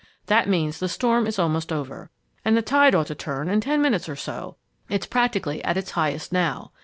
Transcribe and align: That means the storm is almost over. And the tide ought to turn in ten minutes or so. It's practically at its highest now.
That 0.25 0.49
means 0.49 0.79
the 0.79 0.89
storm 0.89 1.27
is 1.27 1.37
almost 1.37 1.71
over. 1.71 2.09
And 2.43 2.57
the 2.57 2.63
tide 2.63 2.95
ought 2.95 3.05
to 3.05 3.13
turn 3.13 3.47
in 3.47 3.61
ten 3.61 3.83
minutes 3.83 4.09
or 4.09 4.15
so. 4.15 4.55
It's 4.89 5.05
practically 5.05 5.63
at 5.63 5.77
its 5.77 5.91
highest 5.91 6.33
now. 6.33 6.71